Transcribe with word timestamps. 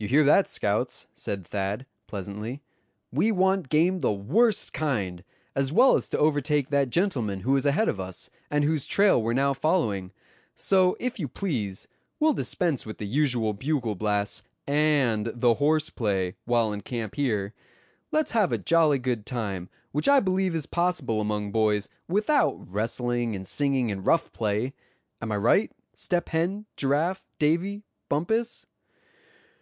"You 0.00 0.06
hear 0.06 0.22
that, 0.22 0.48
scouts," 0.48 1.08
said 1.12 1.44
Thad, 1.44 1.84
pleasantly. 2.06 2.62
"We 3.10 3.32
want 3.32 3.68
game 3.68 3.98
the 3.98 4.12
worst 4.12 4.72
kind, 4.72 5.24
as 5.56 5.72
well 5.72 5.96
as 5.96 6.08
to 6.10 6.18
overtake 6.18 6.70
that 6.70 6.90
gentleman 6.90 7.40
who 7.40 7.56
is 7.56 7.66
ahead 7.66 7.88
of 7.88 7.98
us, 7.98 8.30
and 8.48 8.62
whose 8.62 8.86
trail 8.86 9.20
we're 9.20 9.32
now 9.32 9.54
following. 9.54 10.12
So 10.54 10.96
if 11.00 11.18
you 11.18 11.26
please, 11.26 11.88
we'll 12.20 12.32
dispense 12.32 12.86
with 12.86 12.98
the 12.98 13.08
usual 13.08 13.52
bugle 13.54 13.96
blasts, 13.96 14.44
and 14.68 15.32
the 15.34 15.54
horse 15.54 15.90
play, 15.90 16.36
while 16.44 16.72
in 16.72 16.82
camp 16.82 17.16
here. 17.16 17.52
Let's 18.12 18.30
have 18.30 18.52
a 18.52 18.56
jolly 18.58 19.00
good 19.00 19.26
time, 19.26 19.68
which 19.90 20.08
I 20.08 20.20
believe 20.20 20.54
is 20.54 20.66
possible 20.66 21.20
among 21.20 21.50
boys, 21.50 21.88
without 22.06 22.54
wrestling, 22.72 23.34
and 23.34 23.48
singing, 23.48 23.90
and 23.90 24.06
rough 24.06 24.30
play. 24.30 24.74
Am 25.20 25.32
I 25.32 25.38
right, 25.38 25.72
Step 25.92 26.28
Hen, 26.28 26.66
Giraffe, 26.76 27.24
Davy, 27.40 27.82
Bumpus?" 28.08 28.64